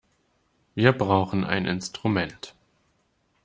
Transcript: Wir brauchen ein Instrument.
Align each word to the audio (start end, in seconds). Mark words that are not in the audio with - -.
Wir 0.73 0.93
brauchen 0.93 1.43
ein 1.43 1.67
Instrument. 1.67 2.55